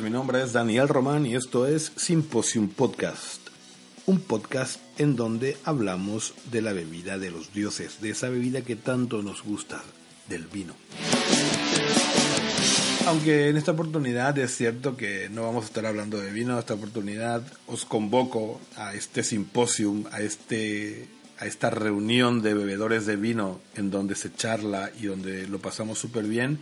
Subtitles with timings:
[0.00, 3.48] Mi nombre es Daniel Román y esto es Symposium Podcast.
[4.06, 8.74] Un podcast en donde hablamos de la bebida de los dioses, de esa bebida que
[8.74, 9.82] tanto nos gusta,
[10.30, 10.74] del vino.
[13.06, 16.74] Aunque en esta oportunidad es cierto que no vamos a estar hablando de vino, esta
[16.74, 21.06] oportunidad os convoco a este simposium, a este
[21.38, 25.98] a esta reunión de bebedores de vino en donde se charla y donde lo pasamos
[25.98, 26.60] súper bien,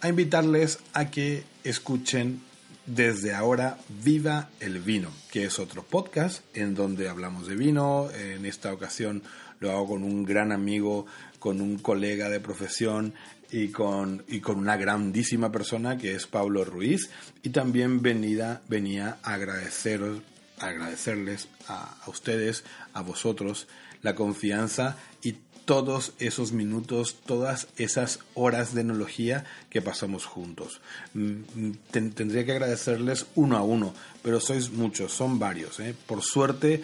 [0.00, 2.40] a invitarles a que escuchen
[2.86, 8.08] desde ahora Viva el Vino, que es otro podcast en donde hablamos de vino.
[8.10, 9.22] En esta ocasión
[9.60, 11.06] lo hago con un gran amigo,
[11.38, 13.14] con un colega de profesión
[13.50, 17.10] y con, y con una grandísima persona que es Pablo Ruiz.
[17.42, 20.22] Y también venida, venía a agradeceros,
[20.58, 23.68] agradecerles a, a ustedes, a vosotros,
[24.02, 25.32] la confianza y
[25.68, 30.80] todos esos minutos, todas esas horas de enología que pasamos juntos.
[31.12, 35.78] Mm, tendría que agradecerles uno a uno, pero sois muchos, son varios.
[35.80, 35.94] ¿eh?
[36.06, 36.82] Por suerte,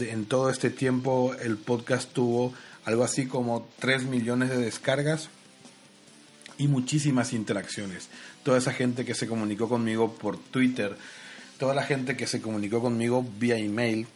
[0.00, 2.54] en todo este tiempo el podcast tuvo
[2.86, 5.28] algo así como 3 millones de descargas
[6.56, 8.08] y muchísimas interacciones.
[8.42, 10.96] Toda esa gente que se comunicó conmigo por Twitter,
[11.58, 14.06] toda la gente que se comunicó conmigo vía email,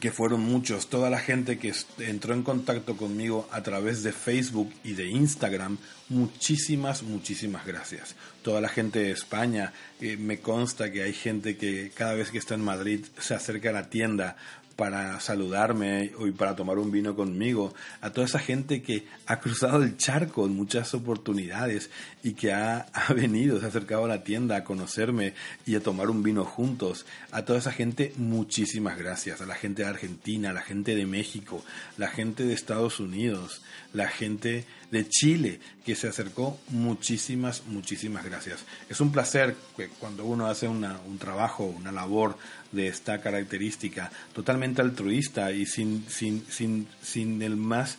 [0.00, 4.72] que fueron muchos, toda la gente que entró en contacto conmigo a través de Facebook
[4.84, 5.78] y de Instagram,
[6.08, 8.14] muchísimas, muchísimas gracias.
[8.42, 12.38] Toda la gente de España, eh, me consta que hay gente que cada vez que
[12.38, 14.36] está en Madrid se acerca a la tienda
[14.76, 19.82] para saludarme y para tomar un vino conmigo, a toda esa gente que ha cruzado
[19.82, 21.90] el charco en muchas oportunidades
[22.22, 25.32] y que ha, venido, se ha acercado a la tienda a conocerme
[25.64, 29.82] y a tomar un vino juntos, a toda esa gente muchísimas gracias, a la gente
[29.82, 31.64] de Argentina, a la gente de México,
[31.96, 33.62] la gente de Estados Unidos,
[33.94, 38.60] la gente de Chile que se acercó, muchísimas, muchísimas gracias.
[38.88, 42.36] Es un placer que cuando uno hace un trabajo, una labor
[42.72, 47.96] de esta característica totalmente altruista y sin, sin, sin, sin el más,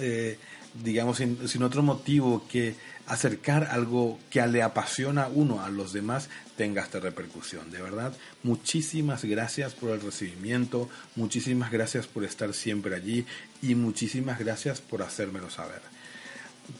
[0.00, 0.38] eh,
[0.82, 2.74] digamos, sin, sin otro motivo que
[3.06, 7.70] acercar algo que le apasiona a uno a los demás tenga esta repercusión.
[7.70, 8.12] De verdad,
[8.42, 13.24] muchísimas gracias por el recibimiento, muchísimas gracias por estar siempre allí
[13.62, 15.80] y muchísimas gracias por hacérmelo saber.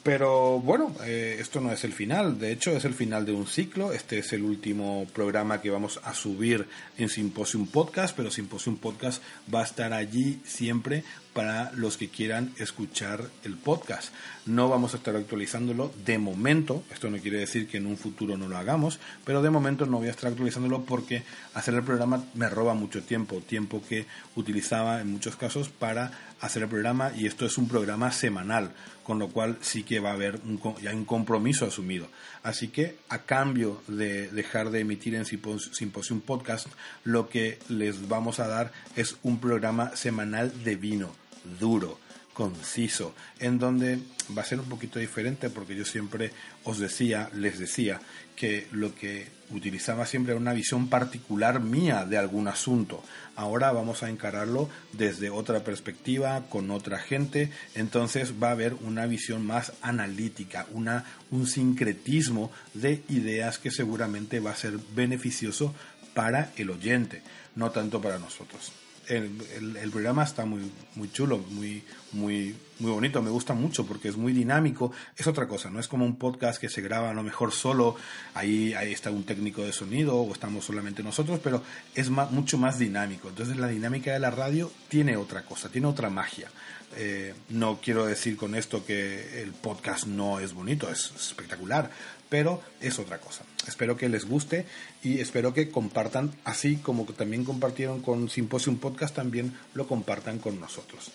[0.03, 3.47] Pero bueno, eh, esto no es el final, de hecho es el final de un
[3.47, 6.67] ciclo, este es el último programa que vamos a subir
[6.99, 9.23] en Symposium Podcast, pero Symposium Podcast
[9.53, 11.05] va a estar allí siempre
[11.39, 14.13] para los que quieran escuchar el podcast.
[14.45, 18.37] No vamos a estar actualizándolo de momento, esto no quiere decir que en un futuro
[18.37, 21.23] no lo hagamos, pero de momento no voy a estar actualizándolo porque
[21.55, 26.11] hacer el programa me roba mucho tiempo, tiempo que utilizaba en muchos casos para
[26.41, 28.73] hacer el programa y esto es un programa semanal,
[29.05, 32.09] con lo cual sí que va a haber un, ya un compromiso asumido.
[32.43, 36.67] Así que a cambio de dejar de emitir en Symposium Podcast,
[37.05, 41.28] lo que les vamos a dar es un programa semanal de vino
[41.59, 41.99] duro,
[42.33, 43.99] conciso, en donde
[44.37, 46.31] va a ser un poquito diferente porque yo siempre
[46.63, 48.01] os decía, les decía,
[48.37, 53.03] que lo que utilizaba siempre era una visión particular mía de algún asunto.
[53.35, 59.07] Ahora vamos a encararlo desde otra perspectiva, con otra gente, entonces va a haber una
[59.07, 65.75] visión más analítica, una, un sincretismo de ideas que seguramente va a ser beneficioso
[66.15, 67.23] para el oyente,
[67.57, 68.71] no tanto para nosotros
[69.09, 71.83] el, programa está muy, muy chulo, muy,
[72.13, 74.93] muy, muy bonito, me gusta mucho porque es muy dinámico.
[75.17, 77.97] Es otra cosa, no es como un podcast que se graba a lo mejor solo,
[78.35, 81.63] ahí, ahí está un técnico de sonido o estamos solamente nosotros, pero
[81.95, 83.29] es mucho más dinámico.
[83.29, 86.51] Entonces la dinámica de la radio tiene otra cosa, tiene otra magia.
[86.97, 91.91] Eh, no quiero decir con esto que el podcast no es bonito, es espectacular,
[92.29, 93.45] pero es otra cosa.
[93.69, 94.65] Espero que les guste
[95.03, 100.59] y espero que compartan, así como también compartieron con Symposium Podcast, también lo compartan con
[100.59, 101.13] nosotros.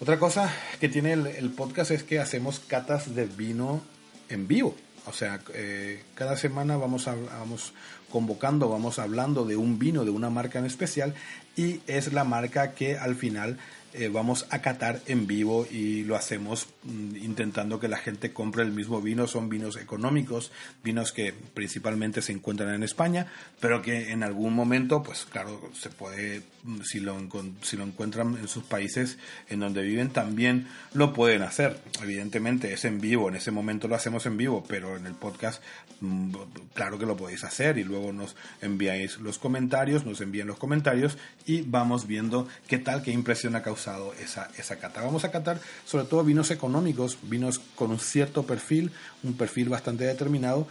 [0.00, 3.82] Otra cosa que tiene el, podcast es que hacemos catas de vino
[4.28, 4.74] en vivo.
[5.06, 7.72] O sea, eh, cada semana vamos, vamos
[8.10, 11.14] convocando, vamos hablando de un vino, de una marca en especial,
[11.56, 13.58] y es la marca que al final
[13.92, 18.62] eh, vamos a catar en vivo y lo hacemos mm, intentando que la gente compre
[18.62, 19.26] el mismo vino.
[19.26, 20.52] Son vinos económicos,
[20.84, 23.26] vinos que principalmente se encuentran en España,
[23.58, 27.16] pero que en algún momento, pues claro, se puede, mm, si lo,
[27.62, 31.80] si lo encuentran en sus países en donde viven, también lo pueden hacer.
[32.00, 35.64] Evidentemente es en vivo, en ese momento lo hacemos en vivo, pero en el podcast,
[36.00, 36.32] mm,
[36.74, 41.18] claro que lo podéis hacer y luego nos enviáis los comentarios, nos envían los comentarios
[41.44, 45.02] y vamos viendo qué tal, qué impresión ha causado esa, esa cata.
[45.02, 48.90] Vamos a catar sobre todo vinos económicos, vinos con un cierto perfil,
[49.22, 50.66] un perfil bastante determinado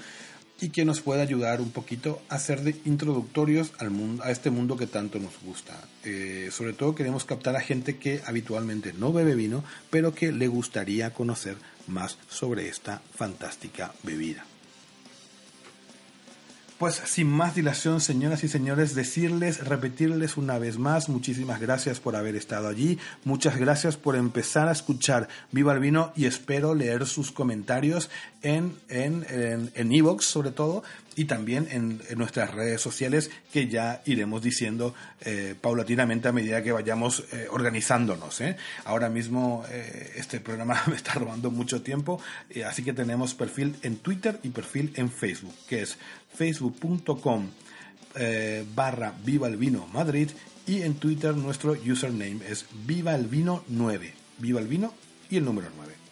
[0.62, 4.50] y que nos pueda ayudar un poquito a ser de introductorios al mundo, a este
[4.50, 5.74] mundo que tanto nos gusta.
[6.04, 10.48] Eh, sobre todo queremos captar a gente que habitualmente no bebe vino, pero que le
[10.48, 11.56] gustaría conocer
[11.88, 14.46] más sobre esta fantástica bebida.
[16.80, 22.16] Pues sin más dilación, señoras y señores, decirles, repetirles una vez más, muchísimas gracias por
[22.16, 27.06] haber estado allí, muchas gracias por empezar a escuchar Viva el Vino y espero leer
[27.06, 28.10] sus comentarios
[28.44, 29.26] en en
[29.76, 30.84] en, sobre todo
[31.20, 36.72] y también en, nuestras redes sociales que ya iremos diciendo eh, paulatinamente a medida que
[36.72, 38.40] vayamos eh, organizándonos.
[38.40, 38.56] ¿eh?
[38.86, 39.66] Ahora mismo
[40.16, 42.22] este programa me está robando mucho tiempo,
[42.66, 45.98] así que tenemos perfil en Twitter y perfil en Facebook, que es
[46.36, 47.50] facebook.com
[48.74, 50.30] barra Viva el Vino Madrid
[50.66, 54.14] y en Twitter nuestro username es Viva el Vino 9.
[54.38, 54.94] Viva el Vino
[55.30, 56.09] y el número 9.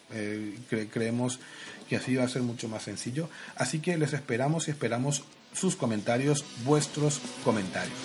[0.90, 1.40] Creemos
[1.88, 3.28] que así va a ser mucho más sencillo.
[3.56, 5.24] Así que les esperamos y esperamos
[5.54, 7.96] sus comentarios, vuestros comentarios.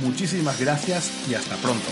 [0.00, 1.88] Muchísimas gracias y hasta pronto.